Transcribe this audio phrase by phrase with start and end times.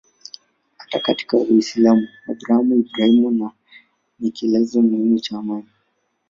[0.77, 3.51] Hata katika Uislamu Abrahamu-Ibrahimu
[4.19, 5.67] ni kielelezo muhimu cha imani.